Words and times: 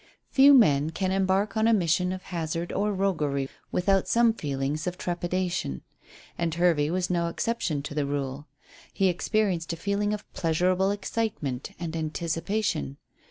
Few 0.31 0.51
men 0.55 0.89
can 0.89 1.11
embark 1.11 1.55
on 1.55 1.67
a 1.67 1.75
mission 1.75 2.11
of 2.11 2.23
hazard 2.23 2.71
or 2.71 2.91
roguery 2.91 3.47
without 3.71 4.07
some 4.07 4.33
feelings 4.33 4.87
of 4.87 4.97
trepidation. 4.97 5.83
And 6.39 6.55
Hervey 6.55 6.89
was 6.89 7.11
no 7.11 7.27
exception 7.27 7.83
to 7.83 7.93
the 7.93 8.07
rule. 8.07 8.47
He 8.91 9.09
experienced 9.09 9.73
a 9.73 9.77
feeling 9.77 10.11
of 10.11 10.25
pleasurable 10.33 10.89
excitement 10.89 11.73
and 11.79 11.95
anticipation. 11.95 12.97